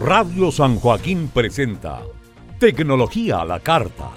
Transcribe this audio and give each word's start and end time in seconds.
Radio 0.00 0.52
San 0.52 0.78
Joaquín 0.78 1.30
presenta 1.32 2.02
Tecnología 2.60 3.40
a 3.40 3.44
la 3.46 3.60
Carta, 3.60 4.10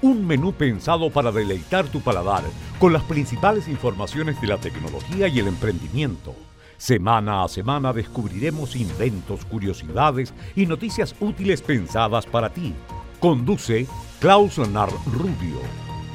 un 0.00 0.24
menú 0.24 0.52
pensado 0.52 1.10
para 1.10 1.32
deleitar 1.32 1.86
tu 1.88 2.00
paladar 2.00 2.44
con 2.78 2.92
las 2.92 3.02
principales 3.02 3.66
informaciones 3.66 4.40
de 4.40 4.46
la 4.46 4.58
tecnología 4.58 5.26
y 5.26 5.40
el 5.40 5.48
emprendimiento. 5.48 6.36
Semana 6.76 7.42
a 7.42 7.48
semana 7.48 7.92
descubriremos 7.92 8.76
inventos, 8.76 9.44
curiosidades 9.44 10.32
y 10.54 10.66
noticias 10.66 11.16
útiles 11.18 11.62
pensadas 11.62 12.26
para 12.26 12.50
ti. 12.50 12.72
Conduce 13.18 13.88
Klaus 14.20 14.58
Nar 14.58 14.90
Rubio. 15.12 15.58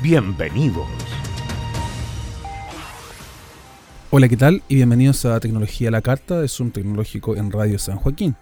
Bienvenidos. 0.02 0.88
Hola, 4.12 4.30
¿qué 4.30 4.38
tal? 4.38 4.64
Y 4.70 4.76
bienvenidos 4.76 5.26
a 5.26 5.40
Tecnología 5.42 5.90
a 5.90 5.92
la 5.92 6.02
Carta 6.02 6.40
de 6.40 6.48
Zoom 6.48 6.72
Tecnológico 6.72 7.36
en 7.36 7.52
Radio 7.52 7.78
San 7.78 7.98
Joaquín. 7.98 8.36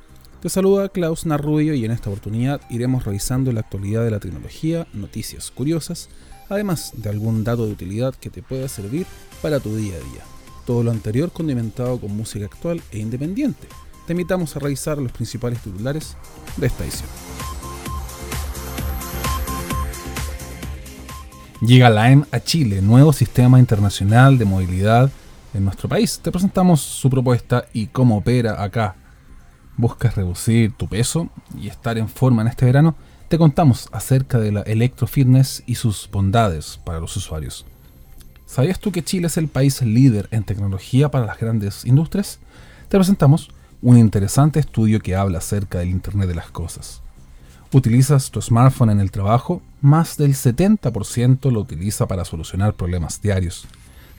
Te 0.48 0.52
saluda 0.52 0.88
Klaus 0.88 1.26
Narrubio 1.26 1.74
y 1.74 1.84
en 1.84 1.92
esta 1.92 2.10
oportunidad 2.10 2.62
iremos 2.70 3.04
revisando 3.04 3.52
la 3.52 3.60
actualidad 3.60 4.06
de 4.06 4.12
la 4.12 4.22
tecnología, 4.22 4.88
noticias 4.94 5.52
curiosas, 5.52 6.08
además 6.48 6.94
de 6.96 7.10
algún 7.10 7.44
dato 7.44 7.66
de 7.66 7.74
utilidad 7.74 8.16
que 8.16 8.30
te 8.30 8.42
pueda 8.42 8.70
servir 8.70 9.06
para 9.42 9.60
tu 9.60 9.76
día 9.76 9.96
a 9.96 9.98
día. 9.98 10.24
Todo 10.66 10.84
lo 10.84 10.92
anterior 10.92 11.34
condimentado 11.34 12.00
con 12.00 12.16
música 12.16 12.46
actual 12.46 12.82
e 12.92 13.00
independiente. 13.00 13.68
Te 14.06 14.14
invitamos 14.14 14.56
a 14.56 14.60
revisar 14.60 15.00
los 15.00 15.12
principales 15.12 15.60
titulares 15.60 16.16
de 16.56 16.68
esta 16.68 16.86
edición. 16.86 17.10
Llega 21.60 22.10
EM 22.10 22.24
a 22.32 22.40
Chile, 22.40 22.82
nuevo 22.82 23.12
sistema 23.12 23.60
internacional 23.60 24.38
de 24.38 24.46
movilidad 24.46 25.12
en 25.54 25.66
nuestro 25.66 25.90
país. 25.90 26.22
Te 26.24 26.32
presentamos 26.32 26.80
su 26.80 27.10
propuesta 27.10 27.66
y 27.74 27.88
cómo 27.88 28.16
opera 28.16 28.64
acá. 28.64 28.96
¿Buscas 29.80 30.16
reducir 30.16 30.72
tu 30.72 30.88
peso 30.88 31.30
y 31.56 31.68
estar 31.68 32.00
en 32.00 32.10
forma 32.10 32.42
en 32.42 32.48
este 32.48 32.66
verano? 32.66 32.96
Te 33.28 33.38
contamos 33.38 33.88
acerca 33.92 34.40
de 34.40 34.52
la 34.52 34.62
electrofitness 34.64 35.62
y 35.68 35.76
sus 35.76 36.10
bondades 36.12 36.80
para 36.84 37.00
los 37.00 37.16
usuarios. 37.16 37.64
¿Sabías 38.48 38.80
tú 38.80 38.92
que 38.92 39.04
Chile 39.04 39.28
es 39.28 39.38
el 39.38 39.50
país 39.50 39.84
líder 39.84 40.30
en 40.32 40.44
tecnología 40.44 41.12
para 41.12 41.28
las 41.28 41.38
grandes 41.38 41.86
industrias? 41.86 42.40
Te 42.90 42.98
presentamos 42.98 43.52
un 43.84 44.00
interesante 44.00 44.60
estudio 44.60 45.00
que 45.00 45.16
habla 45.16 45.38
acerca 45.38 45.78
del 45.78 45.90
Internet 45.90 46.28
de 46.28 46.36
las 46.36 46.50
Cosas. 46.50 47.04
¿Utilizas 47.72 48.32
tu 48.32 48.42
smartphone 48.42 48.90
en 48.90 49.00
el 49.00 49.12
trabajo? 49.12 49.62
Más 49.82 50.18
del 50.18 50.34
70% 50.34 51.52
lo 51.52 51.60
utiliza 51.60 52.08
para 52.08 52.26
solucionar 52.26 52.74
problemas 52.74 53.22
diarios 53.22 53.68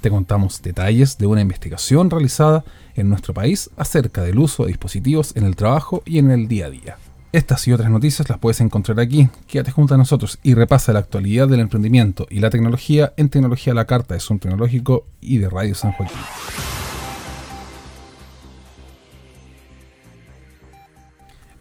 te 0.01 0.11
contamos 0.11 0.63
detalles 0.63 1.19
de 1.19 1.27
una 1.27 1.41
investigación 1.41 2.11
realizada 2.11 2.65
en 2.95 3.09
nuestro 3.09 3.35
país 3.35 3.71
acerca 3.77 4.23
del 4.23 4.39
uso 4.39 4.65
de 4.65 4.69
dispositivos 4.69 5.37
en 5.37 5.45
el 5.45 5.57
trabajo 5.57 6.03
y 6.05 6.19
en 6.19 6.31
el 6.31 6.49
día 6.49 6.67
a 6.67 6.71
día. 6.71 6.97
Estas 7.31 7.69
y 7.69 7.73
otras 7.73 7.91
noticias 7.91 8.29
las 8.29 8.39
puedes 8.39 8.61
encontrar 8.61 8.99
aquí. 9.01 9.29
Quédate 9.47 9.71
junto 9.71 9.95
a 9.95 9.99
nosotros 9.99 10.39
y 10.43 10.55
repasa 10.55 10.93
la 10.93 11.01
actualidad 11.01 11.47
del 11.47 11.61
emprendimiento 11.61 12.27
y 12.31 12.41
la 12.41 12.49
tecnología 12.49 13.13
en 13.17 13.29
Tecnología 13.29 13.73
a 13.73 13.77
la 13.77 13.85
Carta 13.85 14.15
de 14.15 14.21
Zoom 14.21 14.39
Tecnológico 14.39 15.05
y 15.21 15.39
de 15.39 15.51
Radio 15.51 15.75
San 15.75 15.93
Joaquín. 15.93 16.17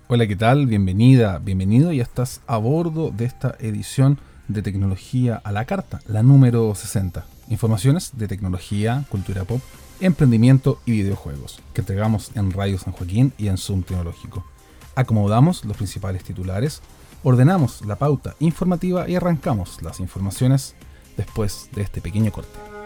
Hola, 0.08 0.26
¿qué 0.26 0.38
tal? 0.38 0.68
Bienvenida, 0.68 1.40
bienvenido. 1.40 1.92
Ya 1.92 2.04
estás 2.04 2.40
a 2.48 2.58
bordo 2.58 3.12
de 3.12 3.26
esta 3.26 3.56
edición 3.60 4.20
de 4.48 4.62
Tecnología 4.62 5.42
a 5.44 5.52
la 5.52 5.66
Carta, 5.66 6.00
la 6.08 6.24
número 6.24 6.74
60 6.74 7.26
informaciones 7.50 8.12
de 8.14 8.28
tecnología, 8.28 9.06
cultura 9.10 9.44
pop, 9.46 9.62
emprendimiento 10.00 10.80
y 10.86 10.92
videojuegos, 10.92 11.60
que 11.74 11.82
entregamos 11.82 12.32
en 12.36 12.52
Radio 12.52 12.78
San 12.78 12.94
Joaquín 12.94 13.34
y 13.38 13.48
en 13.48 13.58
Zoom 13.58 13.84
Tecnológico. 13.84 14.46
Acomodamos 14.96 15.66
los 15.66 15.78
principales 15.78 16.24
titulares, 16.24 16.82
ordenamos 17.24 17.86
la 17.86 17.98
pauta 17.98 18.36
informativa 18.40 19.10
y 19.10 19.16
arrancamos 19.16 19.82
las 19.82 20.00
informaciones 20.00 20.76
después 21.16 21.70
de 21.74 21.82
este 21.82 22.02
pequeño 22.02 22.32
corte. 22.32 22.77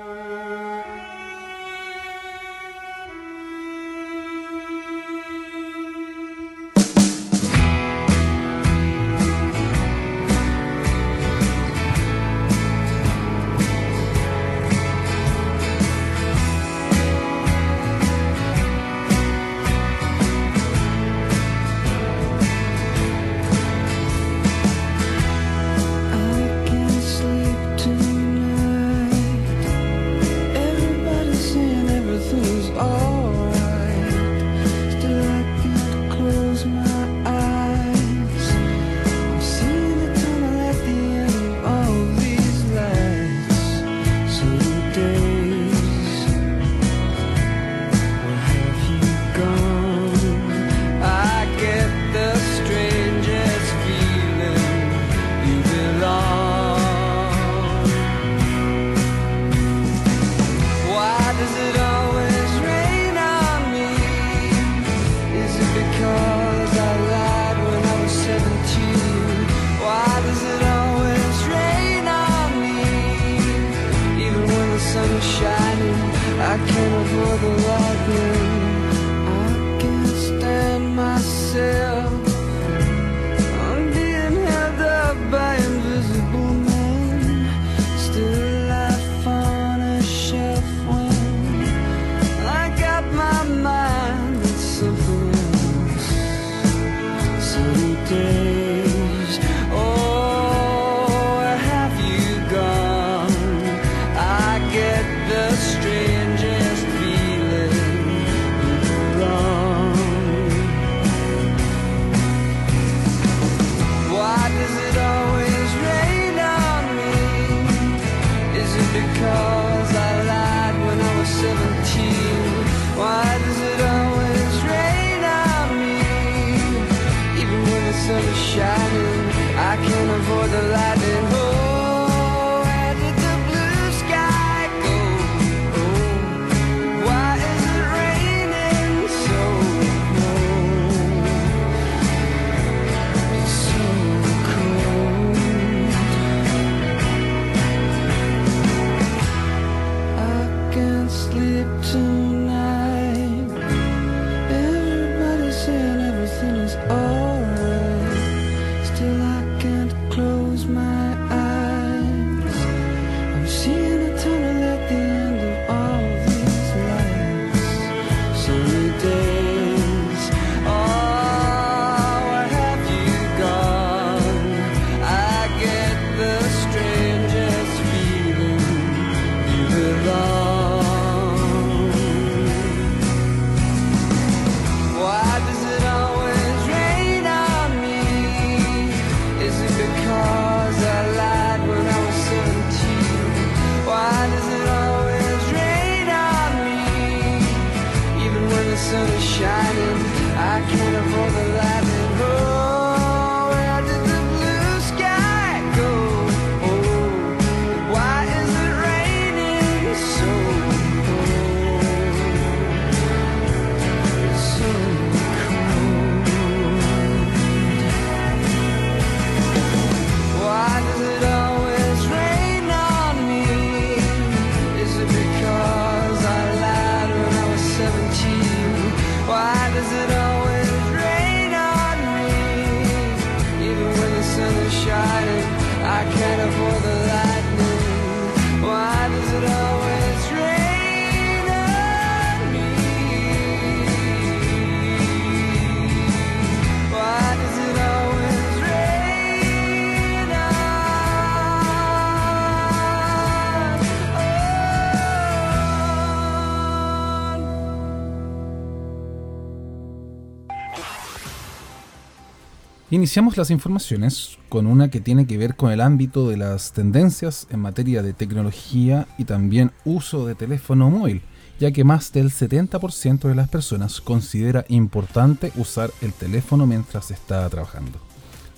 Iniciamos 262.92 263.38
las 263.38 263.52
informaciones 263.52 264.38
con 264.50 264.68
una 264.68 264.90
que 264.90 265.00
tiene 265.00 265.26
que 265.26 265.38
ver 265.38 265.56
con 265.56 265.72
el 265.72 265.80
ámbito 265.80 266.28
de 266.28 266.36
las 266.36 266.74
tendencias 266.74 267.48
en 267.50 267.62
materia 267.62 268.04
de 268.04 268.12
tecnología 268.12 269.08
y 269.18 269.24
también 269.24 269.72
uso 269.86 270.28
de 270.28 270.36
teléfono 270.36 270.90
móvil, 270.90 271.22
ya 271.58 271.72
que 271.72 271.86
más 271.86 272.12
del 272.12 272.32
70% 272.32 273.30
de 273.30 273.36
las 273.36 273.48
personas 273.48 274.02
considera 274.02 274.66
importante 274.68 275.54
usar 275.56 275.90
el 276.02 276.12
teléfono 276.12 276.68
mientras 276.68 277.12
está 277.12 277.50
trabajando. 277.50 277.98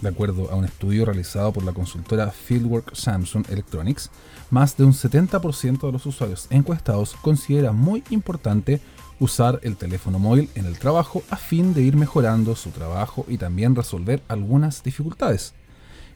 De 0.01 0.09
acuerdo 0.09 0.50
a 0.50 0.56
un 0.56 0.65
estudio 0.65 1.06
realizado 1.06 1.53
por 1.53 1.63
la 1.63 1.71
consultora 1.71 2.31
Fieldwork 2.31 2.95
Samsung 2.95 3.45
Electronics, 3.51 4.09
más 4.50 4.75
de 4.75 4.83
un 4.83 4.94
70% 4.94 5.80
de 5.80 5.91
los 5.91 6.07
usuarios 6.07 6.47
encuestados 6.50 7.15
considera 7.21 7.71
muy 7.71 8.03
importante 8.09 8.81
usar 9.23 9.61
el 9.63 9.77
teléfono 9.77 10.19
móvil 10.19 10.49
en 10.53 10.65
el 10.65 10.77
trabajo 10.77 11.23
a 11.29 11.37
fin 11.37 11.73
de 11.73 11.81
ir 11.81 11.95
mejorando 11.95 12.57
su 12.57 12.71
trabajo 12.71 13.25
y 13.29 13.37
también 13.37 13.73
resolver 13.73 14.21
algunas 14.27 14.83
dificultades. 14.83 15.53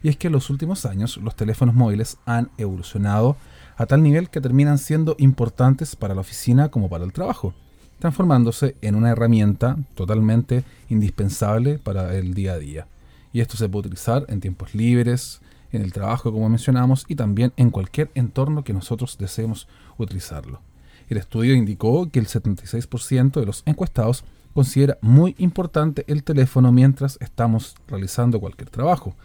Y 0.04 0.10
es 0.10 0.18
que 0.18 0.28
en 0.28 0.34
los 0.34 0.50
últimos 0.50 0.86
años 0.86 1.16
los 1.16 1.34
teléfonos 1.34 1.74
móviles 1.74 2.18
han 2.26 2.50
evolucionado 2.58 3.38
a 3.78 3.86
tal 3.86 4.04
nivel 4.04 4.30
que 4.30 4.42
terminan 4.42 4.78
siendo 4.78 5.16
importantes 5.20 5.96
para 5.96 6.16
la 6.16 6.22
oficina 6.22 6.68
como 6.68 6.90
para 6.90 7.06
el 7.06 7.14
trabajo, 7.14 7.54
transformándose 8.00 8.76
en 8.82 8.96
una 8.96 9.12
herramienta 9.12 9.78
totalmente 9.96 10.66
indispensable 10.90 11.80
para 11.80 12.14
el 12.14 12.34
día 12.34 12.54
a 12.54 12.60
día. 12.60 12.88
Y 13.32 13.40
esto 13.40 13.56
se 13.56 13.70
puede 13.70 13.88
utilizar 13.88 14.26
en 14.28 14.42
tiempos 14.42 14.76
libres, 14.76 15.40
en 15.72 15.82
el 15.82 15.94
trabajo 15.94 16.34
como 16.34 16.50
mencionamos 16.50 17.06
y 17.08 17.16
también 17.16 17.54
en 17.56 17.72
cualquier 17.72 18.12
entorno 18.16 18.66
que 18.66 18.74
nosotros 18.74 19.18
deseemos 19.18 19.70
utilizarlo. 19.98 20.67
El 21.10 21.18
estudio 21.18 21.54
indicó 21.54 22.10
que 22.10 22.20
el 22.20 22.28
76% 22.28 23.40
de 23.40 23.46
los 23.46 23.64
encuestados 23.66 24.24
considera 24.54 24.98
muy 25.02 25.36
importante 25.38 26.04
el 26.08 26.24
teléfono 26.24 26.72
mientras 26.72 27.18
estamos 27.22 27.76
realizando 27.88 28.40
cualquier 28.40 28.70
trabajo, 28.70 29.16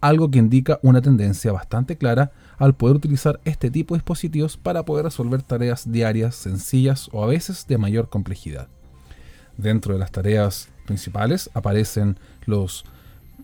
algo 0.00 0.30
que 0.30 0.38
indica 0.38 0.78
una 0.82 1.02
tendencia 1.02 1.52
bastante 1.52 1.96
clara 1.96 2.32
al 2.56 2.74
poder 2.74 2.96
utilizar 2.96 3.40
este 3.44 3.70
tipo 3.70 3.94
de 3.94 3.98
dispositivos 3.98 4.56
para 4.56 4.84
poder 4.84 5.04
resolver 5.04 5.42
tareas 5.42 5.90
diarias 5.90 6.36
sencillas 6.36 7.08
o 7.12 7.22
a 7.22 7.26
veces 7.26 7.66
de 7.66 7.78
mayor 7.78 8.08
complejidad. 8.08 8.68
Dentro 9.56 9.92
de 9.92 10.00
las 10.00 10.12
tareas 10.12 10.68
principales 10.86 11.50
aparecen 11.52 12.16
los 12.46 12.84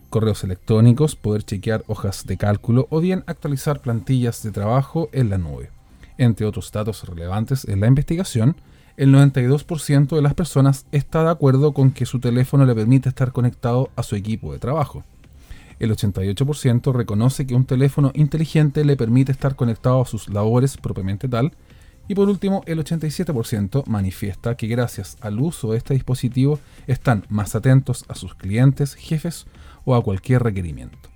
correos 0.09 0.43
electrónicos, 0.43 1.15
poder 1.15 1.43
chequear 1.43 1.83
hojas 1.87 2.25
de 2.25 2.37
cálculo 2.37 2.87
o 2.89 3.01
bien 3.01 3.23
actualizar 3.27 3.81
plantillas 3.81 4.41
de 4.43 4.51
trabajo 4.51 5.09
en 5.11 5.29
la 5.29 5.37
nube. 5.37 5.74
Entre 6.17 6.45
otros 6.45 6.71
datos 6.71 7.03
relevantes 7.03 7.65
en 7.65 7.81
la 7.81 7.87
investigación, 7.87 8.55
el 8.97 9.13
92% 9.13 10.15
de 10.15 10.21
las 10.21 10.33
personas 10.33 10.85
está 10.93 11.23
de 11.23 11.29
acuerdo 11.29 11.73
con 11.73 11.91
que 11.91 12.05
su 12.05 12.19
teléfono 12.19 12.65
le 12.65 12.73
permite 12.75 13.09
estar 13.09 13.33
conectado 13.33 13.89
a 13.97 14.03
su 14.03 14.15
equipo 14.15 14.53
de 14.53 14.59
trabajo. 14.59 15.03
El 15.79 15.91
88% 15.91 16.93
reconoce 16.93 17.45
que 17.45 17.55
un 17.55 17.65
teléfono 17.65 18.11
inteligente 18.13 18.85
le 18.85 18.95
permite 18.95 19.33
estar 19.33 19.57
conectado 19.57 20.01
a 20.01 20.05
sus 20.05 20.29
labores 20.29 20.77
propiamente 20.77 21.27
tal. 21.27 21.51
Y 22.07 22.15
por 22.15 22.29
último, 22.29 22.63
el 22.67 22.79
87% 22.79 23.85
manifiesta 23.87 24.55
que 24.55 24.67
gracias 24.67 25.17
al 25.19 25.39
uso 25.39 25.71
de 25.71 25.77
este 25.79 25.93
dispositivo 25.93 26.59
están 26.87 27.25
más 27.27 27.55
atentos 27.55 28.05
a 28.07 28.15
sus 28.15 28.35
clientes, 28.35 28.95
jefes 28.95 29.47
o 29.83 29.95
a 29.95 30.03
cualquier 30.03 30.43
requerimiento. 30.43 31.14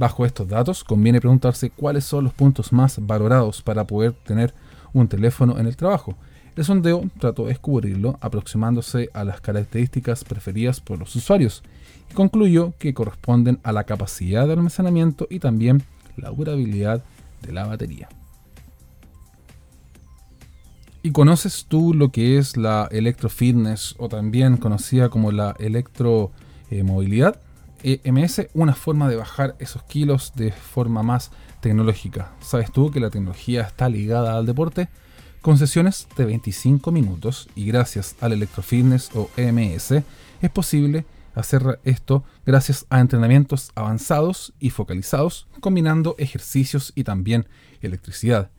Bajo 0.00 0.24
estos 0.24 0.48
datos, 0.48 0.82
conviene 0.82 1.20
preguntarse 1.20 1.68
cuáles 1.68 2.06
son 2.06 2.24
los 2.24 2.32
puntos 2.32 2.72
más 2.72 3.06
valorados 3.06 3.60
para 3.60 3.86
poder 3.86 4.14
tener 4.14 4.54
un 4.94 5.06
teléfono 5.08 5.58
en 5.58 5.66
el 5.66 5.76
trabajo. 5.76 6.16
El 6.56 6.64
sondeo 6.64 7.04
trató 7.18 7.42
de 7.42 7.50
descubrirlo 7.50 8.18
aproximándose 8.22 9.10
a 9.12 9.24
las 9.24 9.42
características 9.42 10.24
preferidas 10.24 10.80
por 10.80 10.98
los 10.98 11.14
usuarios 11.16 11.62
y 12.10 12.14
concluyó 12.14 12.72
que 12.78 12.94
corresponden 12.94 13.60
a 13.62 13.72
la 13.72 13.84
capacidad 13.84 14.46
de 14.46 14.54
almacenamiento 14.54 15.26
y 15.28 15.38
también 15.38 15.82
la 16.16 16.30
durabilidad 16.30 17.04
de 17.42 17.52
la 17.52 17.66
batería. 17.66 18.08
¿Y 21.02 21.12
conoces 21.12 21.66
tú 21.68 21.92
lo 21.92 22.10
que 22.10 22.38
es 22.38 22.56
la 22.56 22.88
electrofitness 22.90 23.96
o 23.98 24.08
también 24.08 24.56
conocida 24.56 25.10
como 25.10 25.30
la 25.30 25.54
electromovilidad? 25.58 27.38
EMS 27.82 28.48
una 28.54 28.74
forma 28.74 29.08
de 29.08 29.16
bajar 29.16 29.56
esos 29.58 29.82
kilos 29.84 30.32
de 30.34 30.52
forma 30.52 31.02
más 31.02 31.30
tecnológica. 31.60 32.32
¿Sabes 32.40 32.72
tú 32.72 32.90
que 32.90 33.00
la 33.00 33.10
tecnología 33.10 33.62
está 33.62 33.88
ligada 33.88 34.36
al 34.36 34.46
deporte? 34.46 34.88
Con 35.40 35.56
sesiones 35.56 36.06
de 36.16 36.26
25 36.26 36.92
minutos 36.92 37.48
y 37.54 37.66
gracias 37.66 38.16
al 38.20 38.32
Electrofitness 38.32 39.10
o 39.14 39.30
EMS 39.36 39.92
es 40.42 40.50
posible 40.52 41.06
hacer 41.34 41.80
esto 41.84 42.24
gracias 42.44 42.86
a 42.90 43.00
entrenamientos 43.00 43.70
avanzados 43.74 44.52
y 44.58 44.70
focalizados 44.70 45.46
combinando 45.60 46.14
ejercicios 46.18 46.92
y 46.94 47.04
también 47.04 47.46
electricidad. 47.80 48.50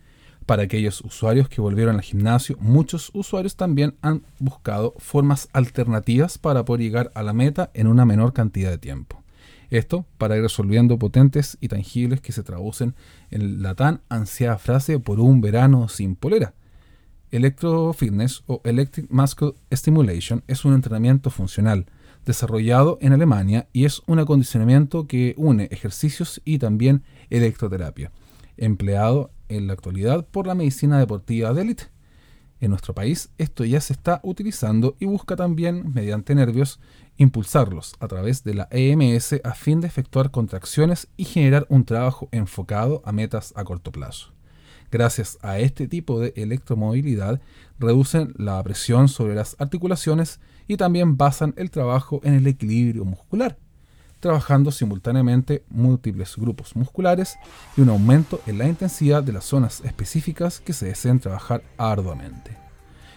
Para 0.46 0.64
aquellos 0.64 1.02
usuarios 1.02 1.48
que 1.48 1.62
volvieron 1.62 1.96
al 1.96 2.02
gimnasio, 2.02 2.58
muchos 2.60 3.12
usuarios 3.14 3.56
también 3.56 3.96
han 4.02 4.24
buscado 4.40 4.94
formas 4.98 5.48
alternativas 5.54 6.38
para 6.38 6.66
poder 6.66 6.82
llegar 6.82 7.12
a 7.16 7.24
la 7.24 7.34
meta 7.34 7.70
en 7.74 7.88
una 7.88 8.06
menor 8.06 8.34
cantidad 8.34 8.72
de 8.72 8.78
tiempo. 8.78 9.22
Esto 9.70 10.06
para 10.18 10.36
ir 10.36 10.44
resolviendo 10.44 11.00
potentes 11.00 11.58
y 11.62 11.70
tangibles 11.70 12.20
que 12.20 12.34
se 12.34 12.44
traducen 12.44 12.94
en 13.30 13.62
la 13.62 13.74
tan 13.76 14.02
ansiada 14.10 14.58
frase 14.58 15.00
por 15.00 15.22
un 15.22 15.40
verano 15.40 15.88
sin 15.88 16.16
polera. 16.16 16.54
Electrofitness 17.32 18.44
o 18.48 18.62
Electric 18.66 19.10
Muscle 19.10 19.54
Stimulation 19.72 20.44
es 20.48 20.66
un 20.66 20.74
entrenamiento 20.74 21.30
funcional 21.30 21.86
desarrollado 22.26 22.98
en 23.02 23.14
Alemania 23.14 23.70
y 23.72 23.86
es 23.86 24.02
un 24.08 24.20
acondicionamiento 24.20 25.08
que 25.08 25.34
une 25.38 25.70
ejercicios 25.72 26.42
y 26.44 26.60
también 26.60 27.04
electroterapia, 27.30 28.12
empleado 28.58 29.32
en 29.51 29.67
la 29.67 29.74
actualidad 29.74 30.25
por 30.25 30.48
la 30.48 30.55
medicina 30.55 31.00
deportiva 31.00 31.53
de 31.53 31.62
élite. 31.62 31.84
En 32.60 32.70
nuestro 32.70 32.93
país 32.93 33.29
esto 33.38 33.65
ya 33.65 33.81
se 33.81 33.93
está 33.93 34.20
utilizando 34.24 34.96
y 35.00 35.05
busca 35.05 35.36
también, 35.36 35.91
mediante 35.93 36.36
nervios, 36.36 36.79
impulsarlos 37.17 37.96
a 38.00 38.08
través 38.08 38.43
de 38.43 38.53
la 38.53 38.67
EMS 38.72 39.41
a 39.43 39.53
fin 39.53 39.81
de 39.81 39.88
efectuar 39.88 40.31
contracciones 40.31 41.08
y 41.17 41.25
generar 41.25 41.65
un 41.70 41.86
trabajo 41.86 42.29
enfocado 42.31 43.01
a 43.03 43.12
metas 43.12 43.53
a 43.55 43.63
corto 43.63 43.91
plazo. 43.91 44.34
Gracias 44.91 45.39
a 45.41 45.58
este 45.58 45.88
tipo 45.88 46.20
de 46.20 46.34
electromovilidad, 46.36 47.41
reducen 47.79 48.34
la 48.38 48.62
presión 48.62 49.08
sobre 49.08 49.36
las 49.36 49.55
articulaciones 49.58 50.39
y 50.67 50.77
también 50.77 51.17
basan 51.17 51.53
el 51.58 51.72
trabajo 51.72 52.22
en 52.24 52.34
el 52.34 52.46
equilibrio 52.46 53.05
muscular, 53.05 53.58
trabajando 54.22 54.72
simultáneamente 54.72 55.63
múltiples 55.70 56.38
grupos 56.38 56.75
musculares 56.75 57.38
y 57.75 57.82
un 57.82 57.90
aumento 57.90 58.40
en 58.48 58.60
la 58.60 58.68
intensidad 58.68 59.22
de 59.22 59.34
las 59.34 59.44
zonas 59.44 59.82
específicas 59.84 60.62
que 60.62 60.72
se 60.72 60.86
deseen 60.86 61.20
trabajar 61.20 61.63
arduamente. 61.78 62.56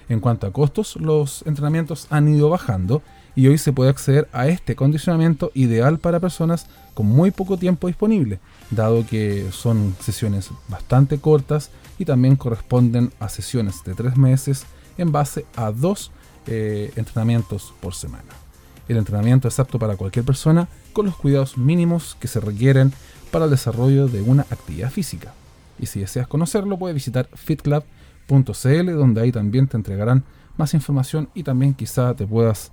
En 0.08 0.20
cuanto 0.20 0.46
a 0.46 0.52
costos, 0.52 0.96
los 0.96 1.42
entrenamientos 1.46 2.06
han 2.11 2.28
ido 2.28 2.50
bajando 2.50 3.02
y 3.37 3.46
hoy 3.46 3.58
se 3.58 3.73
puede 3.73 3.90
acceder 3.90 4.28
a 4.32 4.49
este 4.49 4.76
condicionamiento 4.76 5.50
ideal 5.54 5.99
para 5.99 6.20
personas 6.20 6.66
con 6.94 7.06
muy 7.06 7.30
poco 7.30 7.56
tiempo 7.56 7.87
disponible, 7.87 8.38
dado 8.70 9.06
que 9.06 9.50
son 9.50 9.94
sesiones 10.00 10.50
bastante 10.68 11.18
cortas 11.18 11.70
y 11.99 12.04
también 12.04 12.37
corresponden 12.37 13.12
a 13.20 13.28
sesiones 13.28 13.82
de 13.84 13.94
tres 13.94 14.16
meses 14.16 14.66
en 14.99 15.11
base 15.11 15.46
a 15.56 15.70
dos 15.70 16.12
eh, 16.46 16.92
entrenamientos 16.96 17.75
por 17.80 17.94
semana. 17.94 18.43
El 18.88 18.98
entrenamiento 18.98 19.48
es 19.48 19.58
apto 19.58 19.78
para 19.78 19.96
cualquier 19.96 20.24
persona 20.24 20.68
con 20.92 21.06
los 21.06 21.16
cuidados 21.16 21.56
mínimos 21.56 22.16
que 22.20 22.28
se 22.28 22.40
requieren 22.40 22.92
para 23.30 23.46
el 23.46 23.50
desarrollo 23.50 24.08
de 24.08 24.20
una 24.20 24.42
actividad 24.42 24.90
física. 24.90 25.32
Y 25.78 25.86
si 25.86 26.00
deseas 26.00 26.28
conocerlo, 26.28 26.78
puedes 26.78 26.94
visitar 26.94 27.28
fitclub.cl 27.34 28.92
donde 28.92 29.20
ahí 29.20 29.32
también 29.32 29.66
te 29.66 29.76
entregarán 29.76 30.24
más 30.56 30.74
información 30.74 31.28
y 31.34 31.42
también 31.42 31.74
quizá 31.74 32.14
te 32.14 32.26
puedas 32.26 32.70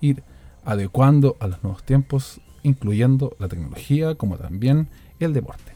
ir 0.00 0.22
adecuando 0.64 1.36
a 1.40 1.48
los 1.48 1.62
nuevos 1.62 1.82
tiempos, 1.82 2.40
incluyendo 2.62 3.36
la 3.38 3.48
tecnología 3.48 4.14
como 4.14 4.36
también 4.36 4.88
el 5.18 5.32
deporte. 5.32 5.72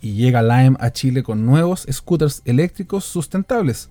Y 0.00 0.14
llega 0.14 0.42
Lime 0.42 0.76
a 0.80 0.90
Chile 0.92 1.22
con 1.22 1.44
nuevos 1.44 1.86
scooters 1.90 2.40
eléctricos 2.46 3.04
sustentables 3.04 3.90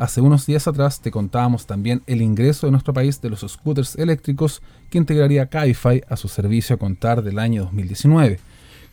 Hace 0.00 0.22
unos 0.22 0.46
días 0.46 0.66
atrás 0.66 1.02
te 1.02 1.10
contábamos 1.10 1.66
también 1.66 2.02
el 2.06 2.22
ingreso 2.22 2.66
de 2.66 2.70
nuestro 2.70 2.94
país 2.94 3.20
de 3.20 3.28
los 3.28 3.44
scooters 3.46 3.96
eléctricos 3.96 4.62
que 4.88 4.96
integraría 4.96 5.50
Cabify 5.50 6.02
a 6.08 6.16
su 6.16 6.26
servicio 6.26 6.74
a 6.74 6.78
contar 6.78 7.22
del 7.22 7.38
año 7.38 7.64
2019, 7.64 8.40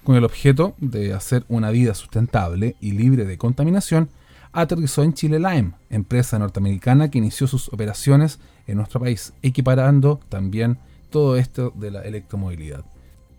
con 0.04 0.18
el 0.18 0.26
objeto 0.26 0.76
de 0.80 1.14
hacer 1.14 1.46
una 1.48 1.72
vida 1.72 1.94
sustentable 1.94 2.76
y 2.82 2.92
libre 2.92 3.24
de 3.24 3.38
contaminación, 3.38 4.10
aterrizó 4.52 5.02
en 5.02 5.14
Chile 5.14 5.40
Lime, 5.40 5.72
empresa 5.90 6.40
norteamericana 6.40 7.10
que 7.10 7.20
inició 7.20 7.48
sus 7.48 7.72
operaciones 7.72 8.40
en 8.68 8.76
nuestro 8.76 9.00
país, 9.00 9.32
equiparando 9.42 10.20
también 10.28 10.78
todo 11.10 11.38
esto 11.38 11.72
de 11.74 11.90
la 11.90 12.02
electromovilidad. 12.02 12.84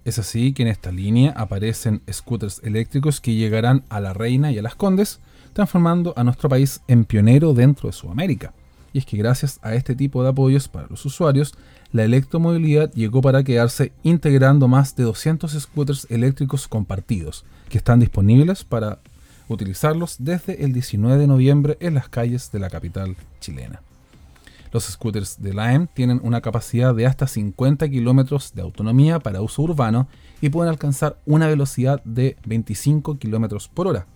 Es 0.07 0.19
así 0.19 0.55
que 0.55 0.63
en 0.63 0.69
esta 0.69 0.91
línea 0.91 1.33
aparecen 1.33 2.01
scooters 2.11 2.63
eléctricos 2.65 3.21
que 3.21 3.35
llegarán 3.35 3.85
a 3.91 4.01
La 4.01 4.15
Reina 4.15 4.53
y 4.53 4.59
a 4.59 4.63
Las 4.63 4.75
Condes, 4.75 5.21
transformando 5.59 6.15
a 6.15 6.23
nuestro 6.23 6.49
país 6.49 6.83
en 6.87 7.05
pionero 7.05 7.53
dentro 7.53 7.89
de 7.89 7.93
Sudamérica. 7.93 8.53
Y 8.93 8.99
es 8.99 9.05
que 9.05 9.17
gracias 9.17 9.59
a 9.61 9.75
este 9.75 9.97
tipo 9.97 10.23
de 10.23 10.29
apoyos 10.29 10.69
para 10.69 10.87
los 10.87 11.05
usuarios, 11.05 11.53
la 11.91 12.05
electromovilidad 12.05 12.93
llegó 12.93 13.21
para 13.23 13.43
quedarse 13.43 13.91
integrando 14.05 14.69
más 14.69 14.95
de 14.95 15.03
200 15.03 15.51
scooters 15.51 16.07
eléctricos 16.11 16.69
compartidos, 16.69 17.45
que 17.69 17.79
están 17.79 17.99
disponibles 17.99 18.63
para 18.63 19.01
utilizarlos 19.49 20.15
desde 20.21 20.65
el 20.65 20.73
19 20.73 21.19
de 21.19 21.27
noviembre 21.27 21.77
en 21.81 21.95
las 21.95 22.09
calles 22.09 22.53
de 22.53 22.61
la 22.61 22.71
capital 22.71 23.17
chilena. 23.41 23.83
Los 24.73 24.85
scooters 24.85 25.43
de 25.43 25.55
la 25.55 25.89
tienen 25.93 26.21
una 26.23 26.41
capacidad 26.41 26.95
de 26.95 27.05
hasta 27.05 27.27
50 27.27 27.89
kilómetros 27.89 28.55
de 28.55 28.63
autonomía 28.63 29.19
para 29.19 29.43
uso 29.43 29.63
urbano 29.63 30.07
y 30.41 30.51
pueden 30.51 30.71
alcanzar 30.71 31.19
una 31.27 31.49
velocidad 31.49 32.01
de 32.05 32.37
25 32.47 33.19
kilómetros 33.19 33.67
por 33.67 33.89
hora. 33.89 34.07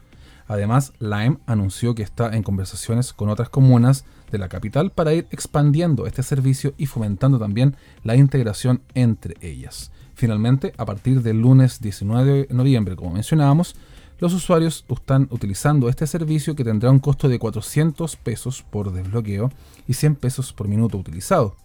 Además, 0.47 0.93
Lime 0.99 1.39
anunció 1.47 1.95
que 1.95 2.03
está 2.03 2.35
en 2.37 2.43
conversaciones 2.43 3.13
con 3.13 3.29
otras 3.29 3.49
comunas 3.49 4.05
de 4.31 4.39
la 4.39 4.49
capital 4.49 4.91
para 4.91 5.13
ir 5.13 5.27
expandiendo 5.31 6.07
este 6.07 6.23
servicio 6.23 6.75
y 6.79 6.87
fomentando 6.87 7.39
también 7.39 7.77
la 8.03 8.17
integración 8.17 8.83
entre 8.95 9.37
ellas. 9.41 9.93
Finalmente, 10.15 10.73
a 10.77 10.85
partir 10.85 11.23
del 11.23 11.41
lunes 11.41 11.81
19 11.81 12.47
de 12.47 12.55
noviembre, 12.55 12.97
como 12.97 13.13
mencionábamos, 13.13 13.75
los 14.19 14.35
usuarios 14.35 14.85
están 14.89 15.27
utilizando 15.31 15.89
este 15.89 16.07
servicio 16.07 16.55
que 16.55 16.63
tendrá 16.63 16.91
un 16.91 17.01
costo 17.01 17.29
de 17.29 17.41
400 17.41 18.17
pesos 18.17 18.63
por 18.63 18.93
desbloqueo 18.93 19.51
y 19.89 19.95
100 19.95 20.15
pesos 20.15 20.53
por 20.53 20.69
minuto 20.69 20.97
utilizado. 20.97 21.57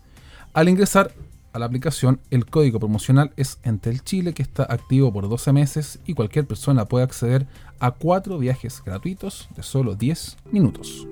Al 0.53 0.67
ingresar 0.67 1.13
a 1.57 1.59
la 1.59 1.65
aplicación, 1.65 2.21
el 2.29 2.45
código 2.45 2.79
promocional 2.79 3.33
es 3.35 3.59
Entel 3.63 4.03
Chile 4.03 4.33
que 4.33 4.43
está 4.43 4.63
activo 4.63 5.11
por 5.11 5.27
12 5.27 5.51
meses 5.53 5.99
y 6.05 6.13
cualquier 6.13 6.47
persona 6.47 6.85
puede 6.85 7.03
acceder 7.03 7.47
a 7.79 7.91
4 7.91 8.37
viajes 8.37 8.81
gratuitos 8.85 9.49
de 9.55 9.63
solo 9.63 9.95
10 9.95 10.37
minutos. 10.51 11.07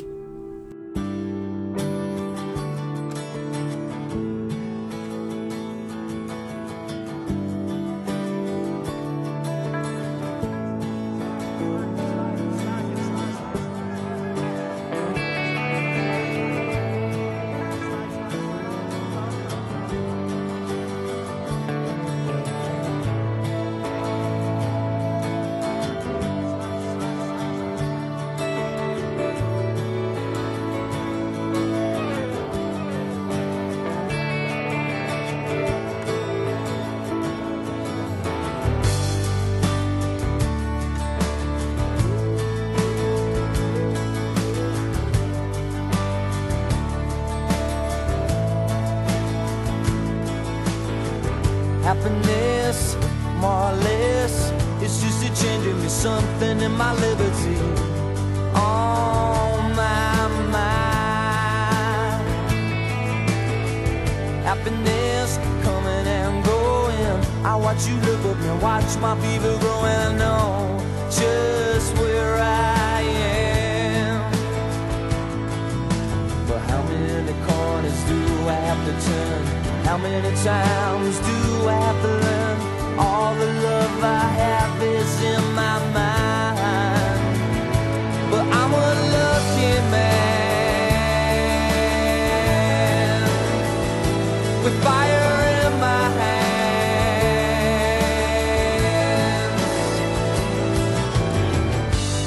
Something 56.06 56.58
in 56.62 56.74
my 56.84 56.94
liberty. 57.06 57.58
On 58.54 59.76
my 59.76 60.28
mind. 60.56 62.26
Happiness 64.50 65.32
coming 65.66 66.06
and 66.20 66.36
going. 66.46 67.20
I 67.52 67.56
watch 67.66 67.82
you 67.90 67.96
look 68.08 68.24
up 68.32 68.40
and 68.50 68.62
watch 68.62 68.92
my 69.06 69.14
fever 69.22 69.58
growing. 69.62 70.02
I 70.08 70.12
know 70.22 70.48
just 71.22 71.90
where 72.00 72.36
I 72.94 73.02
am. 73.02 74.18
But 76.48 76.62
how 76.70 76.82
many 76.92 77.36
corners 77.48 78.00
do 78.12 78.20
I 78.56 78.58
have 78.70 78.82
to 78.90 78.94
turn? 79.08 79.42
How 79.90 79.98
many 79.98 80.32
times 80.50 81.16
do 81.30 81.38
I 81.76 81.78
have 81.88 82.00
to 82.06 82.12
learn? 82.26 82.58
All 83.00 83.32
the 83.42 83.50
love 83.68 84.04
I 84.04 84.26
have 84.44 84.65
with 94.64 94.78
fire 94.84 95.38
in 95.66 95.74
my 95.80 96.06
hands. 96.22 96.46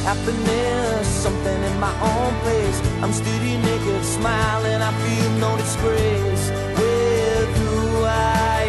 Happiness, 0.05 1.07
something 1.09 1.63
in 1.65 1.81
my 1.81 1.95
own 2.01 2.33
place. 2.43 2.79
I'm 3.03 3.13
steady 3.13 3.57
naked, 3.59 4.05
smiling. 4.05 4.81
I 4.83 4.93
feel 5.03 5.31
no 5.45 5.57
disgrace. 5.57 6.45
With 6.79 7.51
who 7.59 8.05
I 8.05 8.63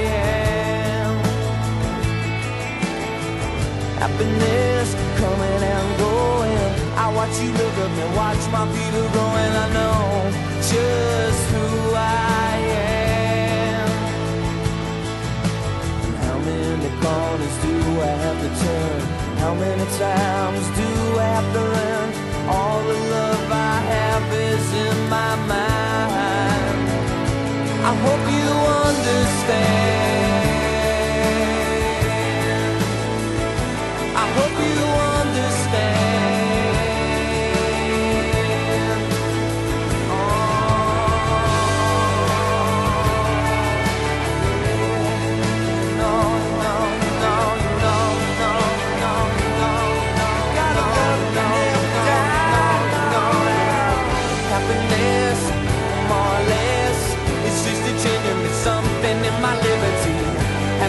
am. 1.03 1.13
Happiness 4.03 4.89
and 8.01 8.15
watch 8.15 8.43
my 8.51 8.65
feet 8.73 8.93
are 9.01 9.09
growing. 9.15 9.53
I 9.65 9.67
know 9.77 9.99
just 10.73 11.43
who 11.53 11.67
I 11.95 12.51
am. 13.75 13.89
And 16.05 16.15
how 16.25 16.37
many 16.49 16.89
corners 17.03 17.55
do 17.65 17.75
I 18.01 18.13
have 18.25 18.39
to 18.45 18.51
turn? 18.63 19.01
How 19.43 19.53
many 19.53 19.85
times 20.05 20.65
do 20.79 20.89
I 21.19 21.27
have 21.37 21.49
to 21.55 21.63
learn? 21.75 22.09
All 22.55 22.79
the 22.91 22.97
love 23.15 23.51
I 23.51 23.75
have 23.93 24.25
is 24.51 24.65
in 24.85 24.97
my 25.09 25.33
mind. 25.53 26.81
I 27.89 27.93
hope 28.05 28.25
you 28.37 28.49
understand. 28.87 30.08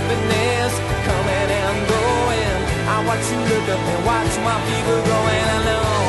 happiness 0.01 0.75
coming 1.07 1.51
and 1.51 1.79
going. 1.89 2.59
I 2.89 3.05
watch 3.07 3.25
you 3.33 3.41
look 3.41 3.69
up 3.69 3.81
and 3.81 4.07
watch 4.07 4.35
my 4.45 4.59
people 4.69 5.01
going 5.05 5.49
alone. 5.59 6.00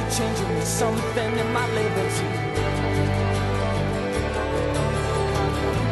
are 0.00 0.10
changing 0.10 0.54
me, 0.54 0.60
something 0.62 1.38
in 1.38 1.52
my 1.52 1.66
liberty. 1.78 2.26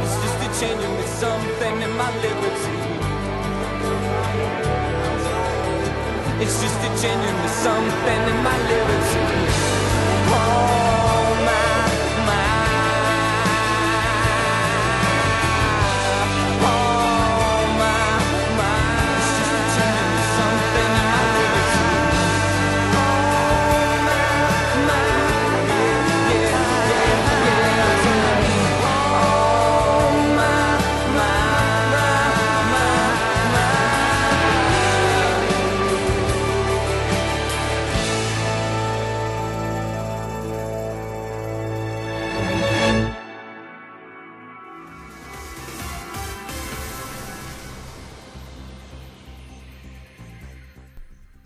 It's 0.03 0.17
just 0.23 0.38
a 0.47 0.49
changing 0.61 0.95
me, 0.97 1.05
something 1.23 1.83
in 1.87 1.93
my 1.97 2.11
liberty. 2.25 2.77
It's 6.43 6.57
just 6.62 6.81
a 6.87 6.91
changing 7.03 7.38
me, 7.43 7.49
something 7.49 8.23
in 8.33 8.38
my 8.49 8.57
liberty. 8.71 9.21
Oh. 10.31 10.98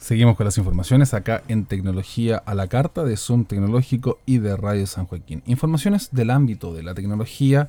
Seguimos 0.02 0.36
con 0.36 0.44
las 0.46 0.58
informaciones 0.58 1.14
acá 1.14 1.44
en 1.46 1.64
Tecnología 1.64 2.42
a 2.44 2.56
la 2.56 2.66
Carta 2.66 3.04
de 3.04 3.16
Zoom 3.16 3.44
Tecnológico 3.44 4.18
y 4.26 4.38
de 4.38 4.56
Radio 4.56 4.84
San 4.88 5.06
Joaquín. 5.06 5.44
Informaciones 5.46 6.08
del 6.10 6.30
ámbito 6.30 6.74
de 6.74 6.82
la 6.82 6.92
tecnología 6.92 7.68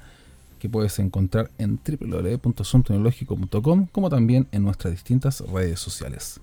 que 0.57 0.67
puedes 0.67 0.97
encontrar 0.97 1.51
en 1.59 1.79
www.zoomtecnológico.com 1.87 3.85
como 3.91 4.09
también 4.09 4.47
en 4.51 4.63
nuestras 4.63 4.93
distintas 4.93 5.41
redes 5.41 5.79
sociales. 5.79 6.39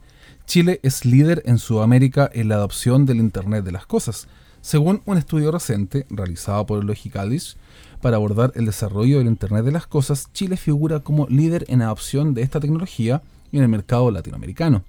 Chile 0.47 0.79
es 0.85 1.05
líder 1.05 1.43
en 1.45 1.59
Sudamérica 1.59 2.31
en 2.33 2.51
la 2.51 2.55
adopción 2.55 3.05
del 3.05 3.19
Internet 3.19 3.65
de 3.65 3.73
las 3.73 3.87
Cosas, 3.87 4.29
según 4.61 5.03
un 5.07 5.19
estudio 5.19 5.51
reciente 5.51 6.07
realizado 6.09 6.67
por 6.67 6.85
Logicalis 6.85 7.57
para 8.01 8.15
abordar 8.15 8.53
el 8.55 8.67
desarrollo 8.67 9.19
del 9.19 9.27
Internet 9.27 9.65
de 9.65 9.73
las 9.73 9.89
Cosas, 9.89 10.29
Chile 10.35 10.57
figura 10.57 11.01
como 11.01 11.27
líder 11.27 11.65
en 11.67 11.83
adopción 11.83 12.33
de 12.33 12.43
esta 12.43 12.61
tecnología 12.61 13.23
en 13.51 13.63
el 13.63 13.69
mercado 13.69 14.13
latinoamericano. 14.13 14.85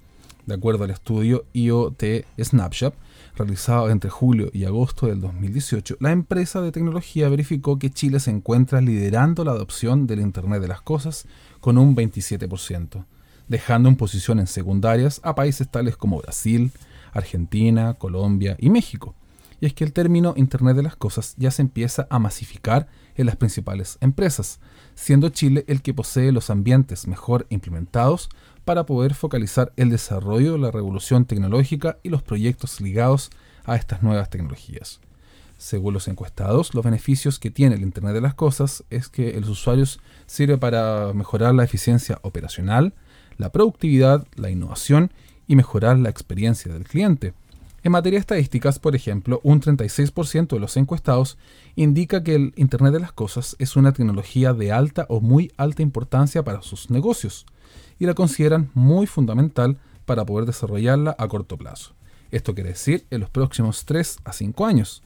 De 0.46 0.54
acuerdo 0.54 0.82
al 0.82 0.90
estudio 0.90 1.44
IoT 1.52 2.02
Snapshot, 2.36 2.94
realizado 3.36 3.90
entre 3.90 4.10
julio 4.10 4.50
y 4.52 4.64
agosto 4.64 5.06
del 5.06 5.20
2018, 5.20 5.98
la 6.00 6.10
empresa 6.10 6.60
de 6.60 6.72
tecnología 6.72 7.28
verificó 7.28 7.78
que 7.78 7.90
Chile 7.90 8.18
se 8.18 8.32
encuentra 8.32 8.80
liderando 8.80 9.44
la 9.44 9.52
adopción 9.52 10.08
del 10.08 10.20
Internet 10.20 10.60
de 10.60 10.68
las 10.68 10.82
Cosas 10.82 11.26
con 11.60 11.78
un 11.78 11.94
27%, 11.94 13.04
dejando 13.46 13.88
en 13.88 13.94
posiciones 13.94 14.50
secundarias 14.50 15.20
a 15.22 15.36
países 15.36 15.68
tales 15.68 15.96
como 15.96 16.20
Brasil, 16.20 16.72
Argentina, 17.12 17.94
Colombia 17.94 18.56
y 18.58 18.68
México. 18.68 19.14
Y 19.60 19.66
es 19.66 19.74
que 19.74 19.84
el 19.84 19.92
término 19.92 20.34
Internet 20.36 20.74
de 20.74 20.82
las 20.82 20.96
Cosas 20.96 21.36
ya 21.38 21.52
se 21.52 21.62
empieza 21.62 22.08
a 22.10 22.18
masificar 22.18 22.88
en 23.14 23.26
las 23.26 23.36
principales 23.36 23.96
empresas, 24.00 24.58
siendo 24.96 25.28
Chile 25.28 25.64
el 25.68 25.82
que 25.82 25.94
posee 25.94 26.32
los 26.32 26.50
ambientes 26.50 27.06
mejor 27.06 27.46
implementados 27.48 28.28
para 28.64 28.86
poder 28.86 29.14
focalizar 29.14 29.72
el 29.76 29.90
desarrollo 29.90 30.52
de 30.52 30.58
la 30.58 30.70
revolución 30.70 31.24
tecnológica 31.24 31.98
y 32.02 32.08
los 32.08 32.22
proyectos 32.22 32.80
ligados 32.80 33.30
a 33.64 33.76
estas 33.76 34.02
nuevas 34.02 34.30
tecnologías. 34.30 35.00
Según 35.58 35.94
los 35.94 36.08
encuestados, 36.08 36.74
los 36.74 36.84
beneficios 36.84 37.38
que 37.38 37.50
tiene 37.50 37.76
el 37.76 37.82
Internet 37.82 38.14
de 38.14 38.20
las 38.20 38.34
Cosas 38.34 38.84
es 38.90 39.08
que 39.08 39.38
los 39.40 39.48
usuarios 39.48 40.00
sirve 40.26 40.58
para 40.58 41.12
mejorar 41.14 41.54
la 41.54 41.64
eficiencia 41.64 42.18
operacional, 42.22 42.94
la 43.38 43.50
productividad, 43.50 44.26
la 44.34 44.50
innovación 44.50 45.12
y 45.46 45.56
mejorar 45.56 45.98
la 45.98 46.10
experiencia 46.10 46.72
del 46.72 46.84
cliente. 46.84 47.32
En 47.84 47.92
materia 47.92 48.16
de 48.16 48.20
estadísticas, 48.20 48.78
por 48.78 48.94
ejemplo, 48.94 49.40
un 49.42 49.60
36% 49.60 50.48
de 50.48 50.60
los 50.60 50.76
encuestados 50.76 51.36
indica 51.74 52.22
que 52.22 52.34
el 52.36 52.52
Internet 52.56 52.92
de 52.92 53.00
las 53.00 53.12
Cosas 53.12 53.56
es 53.58 53.76
una 53.76 53.92
tecnología 53.92 54.54
de 54.54 54.72
alta 54.72 55.06
o 55.08 55.20
muy 55.20 55.52
alta 55.56 55.82
importancia 55.82 56.44
para 56.44 56.62
sus 56.62 56.90
negocios 56.90 57.46
y 58.02 58.06
la 58.06 58.14
consideran 58.14 58.68
muy 58.74 59.06
fundamental 59.06 59.78
para 60.06 60.26
poder 60.26 60.44
desarrollarla 60.44 61.14
a 61.16 61.28
corto 61.28 61.56
plazo. 61.56 61.94
Esto 62.32 62.52
quiere 62.52 62.70
decir 62.70 63.06
en 63.10 63.20
los 63.20 63.30
próximos 63.30 63.84
3 63.84 64.18
a 64.24 64.32
5 64.32 64.66
años. 64.66 65.04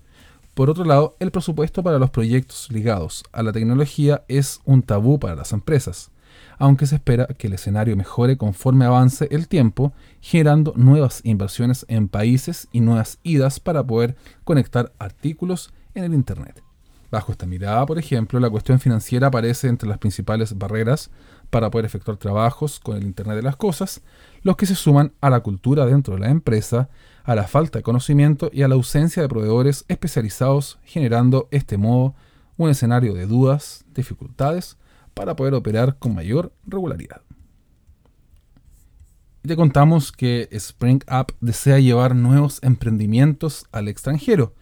Por 0.55 0.71
otro 0.71 0.83
lado, 0.83 1.15
el 1.21 1.31
presupuesto 1.31 1.83
para 1.83 1.99
los 1.99 2.09
proyectos 2.09 2.69
ligados 2.73 3.23
a 3.33 3.43
la 3.43 3.53
tecnología 3.53 4.25
es 4.29 4.61
un 4.65 4.83
tabú 4.83 5.19
para 5.19 5.35
las 5.35 5.53
empresas, 5.53 6.11
aunque 6.59 6.87
se 6.87 6.95
espera 6.95 7.27
que 7.27 7.49
el 7.49 7.53
escenario 7.53 7.99
mejore 7.99 8.39
conforme 8.39 8.87
avance 8.87 9.29
el 9.31 9.47
tiempo, 9.47 9.93
generando 10.23 10.73
nuevas 10.75 11.21
inversiones 11.23 11.85
en 11.91 12.09
países 12.09 12.67
y 12.73 12.81
nuevas 12.81 13.19
idas 13.23 13.61
para 13.61 13.87
poder 13.87 14.17
conectar 14.43 14.95
artículos 14.99 15.71
en 15.95 16.05
el 16.05 16.15
Internet. 16.15 16.63
Bajo 17.11 17.33
esta 17.33 17.47
mirada, 17.47 17.85
por 17.87 17.99
ejemplo, 17.99 18.41
la 18.41 18.51
cuestión 18.51 18.81
financiera 18.81 19.29
aparece 19.29 19.69
entre 19.69 19.89
las 19.89 19.99
principales 19.99 20.57
barreras 20.59 21.11
para 21.57 21.71
poder 21.71 21.87
efectuar 21.87 22.19
trabajos 22.19 22.79
con 22.79 22.99
el 22.99 23.05
Internet 23.05 23.37
de 23.37 23.43
las 23.43 23.57
Cosas, 23.57 24.03
los 24.43 24.57
que 24.57 24.67
se 24.67 24.75
suman 24.75 25.15
a 25.23 25.31
la 25.31 25.41
cultura 25.41 25.87
dentro 25.87 26.13
de 26.13 26.21
la 26.21 26.29
empresa, 26.29 26.91
a 27.25 27.35
la 27.35 27.45
falta 27.45 27.79
de 27.79 27.83
conocimiento 27.83 28.51
y 28.53 28.61
a 28.61 28.69
la 28.69 28.75
ausencia 28.75 29.23
de 29.23 29.29
proveedores 29.31 29.87
especializados, 29.89 30.79
generando 30.85 31.49
este 31.51 31.79
modo 31.79 32.15
un 32.59 32.69
escenario 32.69 33.15
de 33.15 33.27
dudas, 33.27 33.87
dificultades, 33.95 34.77
para 35.15 35.35
poder 35.35 35.55
operar 35.55 35.97
con 35.99 36.15
mayor 36.15 36.53
regularidad. 36.67 37.23
Y 39.43 39.49
te 39.49 39.57
contamos 39.57 40.13
que 40.13 40.51
Spring 40.53 41.05
Up 41.11 41.35
desea 41.41 41.79
llevar 41.79 42.15
nuevos 42.15 42.63
emprendimientos 42.63 43.65
al 43.73 43.89
extranjero, 43.89 44.53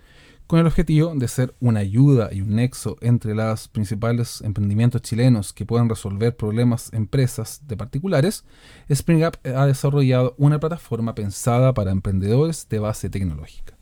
con 0.46 0.58
el 0.58 0.66
objetivo 0.66 1.14
de 1.14 1.26
ser 1.26 1.54
una 1.60 1.80
ayuda 1.80 2.28
y 2.32 2.42
un 2.42 2.56
nexo 2.56 2.96
entre 3.00 3.34
los 3.34 3.68
principales 3.68 4.42
emprendimientos 4.42 5.00
chilenos 5.00 5.52
que 5.52 5.64
puedan 5.64 5.88
resolver 5.88 6.36
problemas 6.36 6.92
empresas 6.92 7.62
de 7.66 7.76
particulares, 7.76 8.44
Spring 8.88 9.24
Up 9.24 9.38
ha 9.56 9.66
desarrollado 9.66 10.34
una 10.36 10.60
plataforma 10.60 11.14
pensada 11.14 11.72
para 11.72 11.92
emprendedores 11.92 12.68
de 12.68 12.78
base 12.78 13.08
tecnológica, 13.08 13.78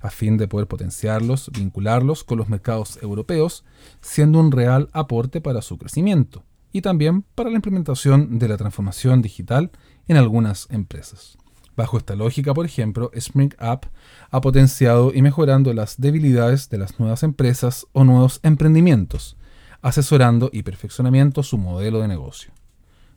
a 0.00 0.08
fin 0.08 0.38
de 0.38 0.48
poder 0.48 0.66
potenciarlos, 0.66 1.50
vincularlos 1.52 2.24
con 2.24 2.38
los 2.38 2.48
mercados 2.48 2.98
europeos, 3.02 3.64
siendo 4.00 4.40
un 4.40 4.50
real 4.50 4.88
aporte 4.92 5.42
para 5.42 5.60
su 5.60 5.76
crecimiento 5.76 6.42
y 6.72 6.80
también 6.80 7.22
para 7.34 7.50
la 7.50 7.56
implementación 7.56 8.38
de 8.38 8.48
la 8.48 8.56
transformación 8.56 9.20
digital 9.20 9.70
en 10.06 10.16
algunas 10.16 10.68
empresas. 10.70 11.36
Bajo 11.78 11.96
esta 11.96 12.16
lógica, 12.16 12.54
por 12.54 12.66
ejemplo, 12.66 13.12
Spring 13.14 13.54
Up 13.60 13.86
ha 14.32 14.40
potenciado 14.40 15.12
y 15.14 15.22
mejorando 15.22 15.72
las 15.72 16.00
debilidades 16.00 16.68
de 16.70 16.76
las 16.76 16.98
nuevas 16.98 17.22
empresas 17.22 17.86
o 17.92 18.02
nuevos 18.02 18.40
emprendimientos, 18.42 19.36
asesorando 19.80 20.50
y 20.52 20.64
perfeccionamiento 20.64 21.44
su 21.44 21.56
modelo 21.56 22.00
de 22.00 22.08
negocio. 22.08 22.50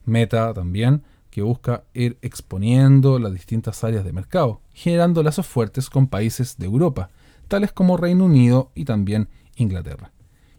Meta 0.05 0.53
también 0.53 1.01
que 1.31 1.41
busca 1.41 1.85
ir 1.95 2.19
exponiendo 2.21 3.17
las 3.17 3.33
distintas 3.33 3.83
áreas 3.83 4.05
de 4.05 4.13
mercado, 4.13 4.61
generando 4.75 5.23
lazos 5.23 5.47
fuertes 5.47 5.89
con 5.89 6.05
países 6.05 6.59
de 6.59 6.67
Europa, 6.67 7.09
tales 7.47 7.71
como 7.71 7.97
Reino 7.97 8.25
Unido 8.25 8.69
y 8.75 8.85
también 8.85 9.27
Inglaterra. 9.55 10.11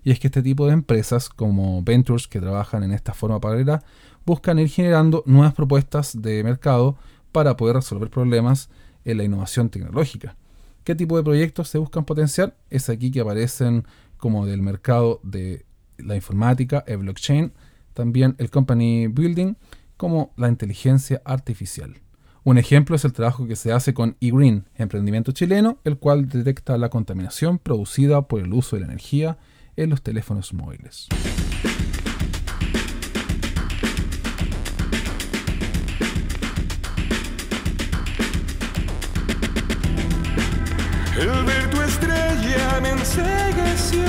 Y 0.02 0.10
es 0.10 0.18
que 0.18 0.26
este 0.26 0.42
tipo 0.42 0.66
de 0.66 0.72
empresas, 0.72 1.28
como 1.28 1.84
Ventures 1.84 2.26
que 2.26 2.40
trabajan 2.40 2.82
en 2.82 2.90
esta 2.90 3.14
forma 3.14 3.40
paralela, 3.40 3.84
buscan 4.26 4.58
ir 4.58 4.68
generando 4.68 5.22
nuevas 5.24 5.54
propuestas 5.54 6.20
de 6.20 6.42
mercado 6.42 6.96
para 7.32 7.56
poder 7.56 7.76
resolver 7.76 8.10
problemas 8.10 8.68
en 9.04 9.18
la 9.18 9.24
innovación 9.24 9.68
tecnológica. 9.70 10.36
¿Qué 10.84 10.94
tipo 10.94 11.16
de 11.16 11.22
proyectos 11.22 11.68
se 11.68 11.78
buscan 11.78 12.04
potenciar? 12.04 12.56
Es 12.70 12.88
aquí 12.88 13.10
que 13.10 13.20
aparecen 13.20 13.84
como 14.16 14.46
del 14.46 14.62
mercado 14.62 15.20
de 15.22 15.64
la 15.98 16.14
informática, 16.14 16.84
el 16.86 16.98
blockchain, 16.98 17.52
también 17.94 18.34
el 18.38 18.50
company 18.50 19.06
building, 19.06 19.54
como 19.96 20.32
la 20.36 20.48
inteligencia 20.48 21.22
artificial. 21.24 22.00
Un 22.44 22.58
ejemplo 22.58 22.96
es 22.96 23.04
el 23.04 23.12
trabajo 23.12 23.46
que 23.46 23.54
se 23.54 23.70
hace 23.70 23.94
con 23.94 24.16
eGreen, 24.20 24.68
emprendimiento 24.74 25.30
chileno, 25.30 25.78
el 25.84 25.98
cual 25.98 26.28
detecta 26.28 26.76
la 26.76 26.88
contaminación 26.88 27.58
producida 27.58 28.22
por 28.22 28.40
el 28.40 28.52
uso 28.52 28.74
de 28.74 28.80
la 28.80 28.86
energía 28.86 29.38
en 29.76 29.90
los 29.90 30.02
teléfonos 30.02 30.52
móviles. 30.52 31.08
Estrella 42.72 42.80
me 42.80 42.90
ensegueció. 42.90 44.04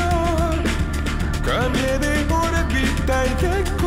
Cambié 1.44 1.98
de 2.00 2.34
órbita 2.34 3.26
y 3.26 3.34
de 3.42 3.83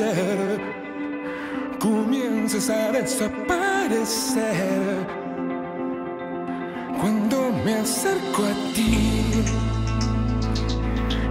desaparecer. 0.00 0.60
Comienzas 1.78 2.70
a 2.70 2.90
desaparecer. 2.92 5.06
Cuando 7.00 7.52
me 7.64 7.74
acerco 7.74 8.44
a 8.44 8.54
ti 8.74 9.24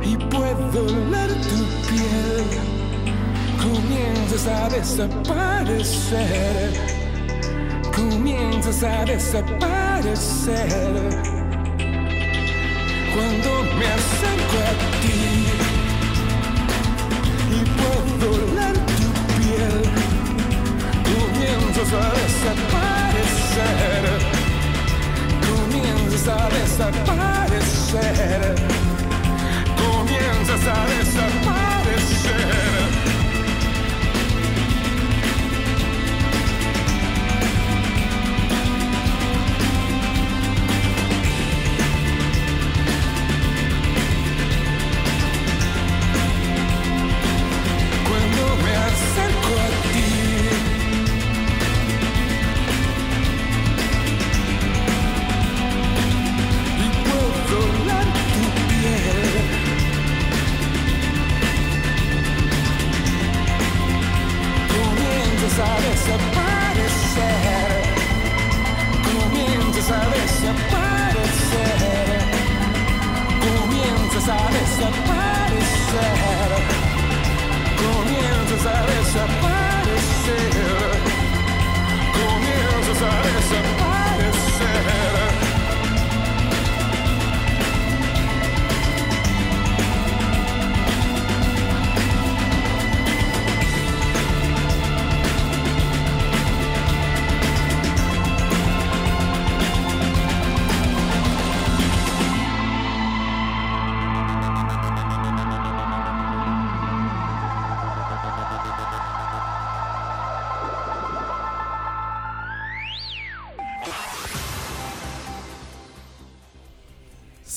y 0.01 0.17
puedo 0.17 0.85
oler 0.85 1.29
tu 1.41 1.65
piel 1.87 2.45
comienzas 3.61 4.47
a 4.47 4.69
desaparecer. 4.69 6.71
Comienzas 7.95 8.83
a 8.83 9.05
desaparecer. 9.05 10.93
Cuando 13.13 13.63
me 13.77 13.85
acerco 13.85 14.57
a 14.57 14.59
ti 15.01 15.48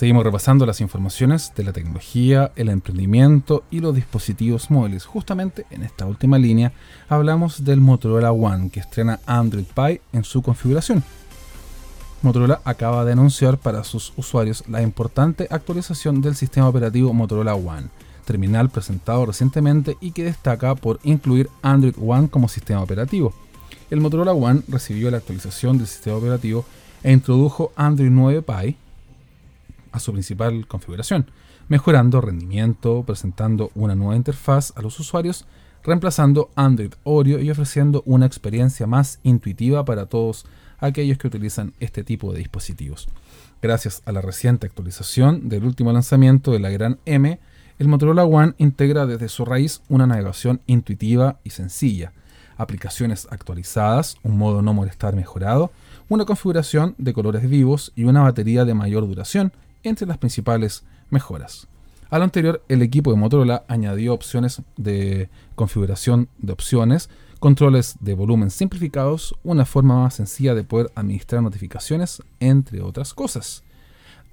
Seguimos 0.02 0.24
repasando 0.24 0.66
las 0.66 0.80
informaciones 0.80 1.52
de 1.54 1.62
la 1.62 1.72
tecnología, 1.72 2.50
el 2.56 2.70
emprendimiento 2.70 3.62
y 3.70 3.78
los 3.78 3.94
dispositivos 3.94 4.68
móviles. 4.68 5.04
Justamente 5.04 5.64
en 5.70 5.84
esta 5.84 6.06
última 6.06 6.38
línea 6.38 6.72
hablamos 7.08 7.64
del 7.64 7.80
Motorola 7.80 8.32
One 8.32 8.70
que 8.70 8.80
estrena 8.80 9.20
Android 9.26 9.64
Pie 9.64 10.00
en 10.12 10.24
su 10.24 10.42
configuración. 10.42 11.04
Motorola 12.20 12.60
acaba 12.64 13.04
de 13.04 13.12
anunciar 13.12 13.58
para 13.58 13.84
sus 13.84 14.12
usuarios 14.16 14.64
la 14.66 14.82
importante 14.82 15.46
actualización 15.48 16.20
del 16.20 16.34
sistema 16.34 16.68
operativo 16.68 17.12
Motorola 17.12 17.54
One, 17.54 17.86
terminal 18.24 18.70
presentado 18.70 19.24
recientemente 19.24 19.96
y 20.00 20.10
que 20.10 20.24
destaca 20.24 20.74
por 20.74 20.98
incluir 21.04 21.48
Android 21.62 21.94
One 22.04 22.26
como 22.26 22.48
sistema 22.48 22.82
operativo. 22.82 23.32
El 23.88 24.00
Motorola 24.00 24.32
One 24.32 24.62
recibió 24.66 25.12
la 25.12 25.18
actualización 25.18 25.78
del 25.78 25.86
sistema 25.86 26.16
operativo 26.16 26.64
e 27.04 27.12
introdujo 27.12 27.70
Android 27.76 28.10
9 28.10 28.42
Pie 28.42 28.76
a 29.92 30.00
su 30.00 30.12
principal 30.12 30.66
configuración, 30.66 31.30
mejorando 31.68 32.20
rendimiento, 32.20 33.04
presentando 33.04 33.70
una 33.74 33.94
nueva 33.94 34.16
interfaz 34.16 34.72
a 34.76 34.82
los 34.82 34.98
usuarios, 34.98 35.44
reemplazando 35.84 36.50
Android 36.56 36.94
Oreo 37.04 37.40
y 37.40 37.50
ofreciendo 37.50 38.02
una 38.06 38.26
experiencia 38.26 38.86
más 38.86 39.20
intuitiva 39.22 39.84
para 39.84 40.06
todos 40.06 40.46
aquellos 40.78 41.18
que 41.18 41.28
utilizan 41.28 41.72
este 41.80 42.04
tipo 42.04 42.32
de 42.32 42.38
dispositivos. 42.38 43.08
Gracias 43.60 44.02
a 44.04 44.12
la 44.12 44.20
reciente 44.20 44.66
actualización 44.66 45.48
del 45.48 45.64
último 45.64 45.92
lanzamiento 45.92 46.50
de 46.52 46.58
la 46.58 46.70
gran 46.70 46.98
M, 47.04 47.38
el 47.78 47.88
Motorola 47.88 48.24
One 48.24 48.54
integra 48.58 49.06
desde 49.06 49.28
su 49.28 49.44
raíz 49.44 49.82
una 49.88 50.06
navegación 50.06 50.60
intuitiva 50.66 51.38
y 51.44 51.50
sencilla, 51.50 52.12
aplicaciones 52.56 53.26
actualizadas, 53.30 54.16
un 54.22 54.38
modo 54.38 54.62
no 54.62 54.74
molestar 54.74 55.16
mejorado, 55.16 55.72
una 56.08 56.24
configuración 56.24 56.94
de 56.98 57.12
colores 57.12 57.48
vivos 57.48 57.92
y 57.96 58.04
una 58.04 58.22
batería 58.22 58.64
de 58.64 58.74
mayor 58.74 59.06
duración, 59.06 59.52
entre 59.82 60.06
las 60.06 60.18
principales 60.18 60.84
mejoras. 61.10 61.68
A 62.10 62.18
lo 62.18 62.24
anterior, 62.24 62.62
el 62.68 62.82
equipo 62.82 63.10
de 63.10 63.16
Motorola 63.16 63.64
añadió 63.68 64.12
opciones 64.12 64.60
de 64.76 65.30
configuración 65.54 66.28
de 66.38 66.52
opciones, 66.52 67.08
controles 67.38 67.96
de 68.00 68.14
volumen 68.14 68.50
simplificados, 68.50 69.34
una 69.42 69.64
forma 69.64 70.02
más 70.02 70.14
sencilla 70.14 70.54
de 70.54 70.62
poder 70.62 70.92
administrar 70.94 71.42
notificaciones, 71.42 72.22
entre 72.38 72.82
otras 72.82 73.14
cosas. 73.14 73.64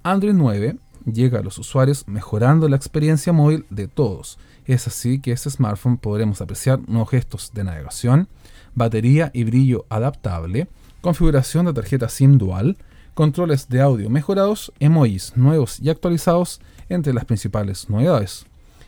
Android 0.02 0.34
9 0.34 0.76
llega 1.10 1.38
a 1.38 1.42
los 1.42 1.58
usuarios 1.58 2.06
mejorando 2.06 2.68
la 2.68 2.76
experiencia 2.76 3.32
móvil 3.32 3.64
de 3.70 3.88
todos. 3.88 4.38
Es 4.66 4.86
así 4.86 5.20
que 5.20 5.32
este 5.32 5.50
smartphone 5.50 5.96
podremos 5.96 6.40
apreciar 6.40 6.80
nuevos 6.86 7.10
gestos 7.10 7.52
de 7.54 7.64
navegación, 7.64 8.28
batería 8.74 9.30
y 9.34 9.44
brillo 9.44 9.86
adaptable, 9.88 10.68
configuración 11.00 11.66
de 11.66 11.72
tarjeta 11.72 12.08
SIM 12.08 12.38
dual, 12.38 12.76
controles 13.20 13.68
de 13.68 13.82
audio 13.82 14.08
mejorados, 14.08 14.72
emojis 14.80 15.36
nuevos 15.36 15.78
y 15.78 15.90
actualizados, 15.90 16.58
entre 16.88 17.12
las 17.12 17.26
principales 17.26 17.90
novedades. 17.90 18.46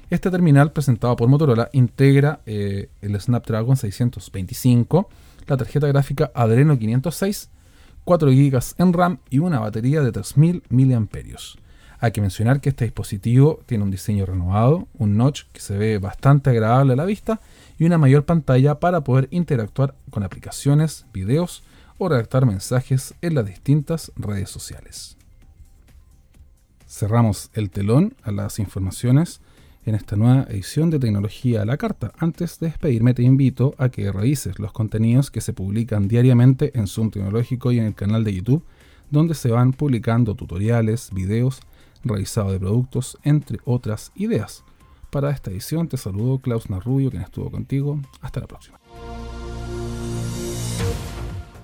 Este 0.08 0.30
terminal 0.30 0.72
presentado 0.72 1.14
por 1.16 1.28
Motorola 1.28 1.68
integra 1.74 2.40
eh, 2.46 2.88
el 3.02 3.20
Snapdragon 3.20 3.76
625, 3.76 5.10
la 5.46 5.58
tarjeta 5.58 5.86
gráfica 5.86 6.32
Adreno 6.34 6.78
506, 6.78 7.50
4 8.04 8.30
GB 8.30 8.58
en 8.78 8.92
RAM 8.94 9.18
y 9.28 9.38
una 9.38 9.60
batería 9.60 10.00
de 10.00 10.12
3000 10.12 10.62
mAh. 10.70 11.08
Hay 11.98 12.12
que 12.12 12.22
mencionar 12.22 12.62
que 12.62 12.70
este 12.70 12.86
dispositivo 12.86 13.60
tiene 13.66 13.84
un 13.84 13.90
diseño 13.90 14.24
renovado, 14.24 14.88
un 14.94 15.18
notch 15.18 15.42
que 15.52 15.60
se 15.60 15.76
ve 15.76 15.98
bastante 15.98 16.48
agradable 16.48 16.94
a 16.94 16.96
la 16.96 17.04
vista 17.04 17.42
y 17.78 17.84
una 17.84 17.98
mayor 17.98 18.24
pantalla 18.24 18.80
para 18.80 19.04
poder 19.04 19.28
interactuar 19.30 19.94
con 20.08 20.22
aplicaciones, 20.22 21.04
videos 21.12 21.62
o 22.02 22.08
redactar 22.08 22.46
mensajes 22.46 23.14
en 23.22 23.36
las 23.36 23.46
distintas 23.46 24.10
redes 24.16 24.50
sociales. 24.50 25.16
Cerramos 26.88 27.50
el 27.54 27.70
telón 27.70 28.14
a 28.24 28.32
las 28.32 28.58
informaciones 28.58 29.40
en 29.84 29.94
esta 29.94 30.16
nueva 30.16 30.46
edición 30.50 30.90
de 30.90 30.98
Tecnología 30.98 31.62
a 31.62 31.64
la 31.64 31.76
Carta. 31.76 32.12
Antes 32.18 32.58
de 32.58 32.66
despedirme 32.66 33.14
te 33.14 33.22
invito 33.22 33.76
a 33.78 33.88
que 33.88 34.10
revises 34.10 34.58
los 34.58 34.72
contenidos 34.72 35.30
que 35.30 35.40
se 35.40 35.52
publican 35.52 36.08
diariamente 36.08 36.76
en 36.76 36.88
Zoom 36.88 37.12
Tecnológico 37.12 37.70
y 37.70 37.78
en 37.78 37.86
el 37.86 37.94
canal 37.94 38.24
de 38.24 38.34
YouTube, 38.34 38.64
donde 39.10 39.34
se 39.34 39.50
van 39.50 39.72
publicando 39.72 40.34
tutoriales, 40.34 41.10
videos, 41.12 41.60
revisado 42.02 42.50
de 42.50 42.58
productos, 42.58 43.16
entre 43.22 43.60
otras 43.64 44.10
ideas. 44.16 44.64
Para 45.10 45.30
esta 45.30 45.52
edición 45.52 45.86
te 45.86 45.96
saludo 45.96 46.40
Klaus 46.40 46.68
Narrubio, 46.68 47.10
quien 47.10 47.22
estuvo 47.22 47.48
contigo. 47.48 48.00
Hasta 48.20 48.40
la 48.40 48.48
próxima. 48.48 48.81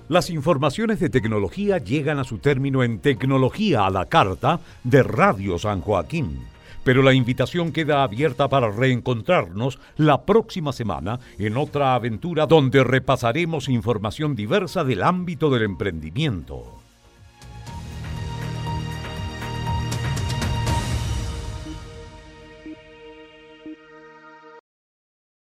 Las 0.09 0.31
informaciones 0.31 0.99
de 0.99 1.11
tecnología 1.11 1.77
llegan 1.77 2.17
a 2.17 2.23
su 2.23 2.39
término 2.39 2.81
en 2.83 2.97
Tecnología 2.97 3.85
a 3.85 3.91
la 3.91 4.07
Carta 4.07 4.59
de 4.83 5.03
Radio 5.03 5.59
San 5.59 5.81
Joaquín. 5.81 6.47
Pero 6.83 7.03
la 7.03 7.13
invitación 7.13 7.71
queda 7.71 8.01
abierta 8.01 8.47
para 8.47 8.71
reencontrarnos 8.71 9.77
la 9.97 10.23
próxima 10.23 10.73
semana 10.73 11.19
en 11.37 11.57
otra 11.57 11.93
aventura 11.93 12.47
donde 12.47 12.83
repasaremos 12.83 13.69
información 13.69 14.35
diversa 14.35 14.83
del 14.83 15.03
ámbito 15.03 15.51
del 15.51 15.61
emprendimiento. 15.61 16.79